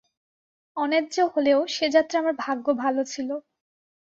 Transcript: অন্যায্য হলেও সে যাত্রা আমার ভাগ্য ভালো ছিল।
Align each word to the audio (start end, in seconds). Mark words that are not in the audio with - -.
অন্যায্য 0.77 1.15
হলেও 1.33 1.59
সে 1.67 1.85
যাত্রা 1.89 2.17
আমার 2.19 2.35
ভাগ্য 2.39 2.65
ভালো 2.83 3.01
ছিল। 3.05 3.29